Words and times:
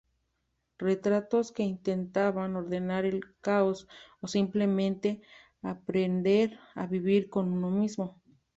Retratos 0.79 1.51
que 1.51 1.61
intentan 1.61 2.55
ordenar 2.55 3.05
el 3.05 3.21
caos 3.41 3.87
o 4.19 4.25
simplemente 4.27 5.21
aprehender 5.61 6.59
a 6.73 6.87
vivir 6.87 7.29
con 7.29 7.53
uno 7.53 7.69
mismo. 7.69 8.19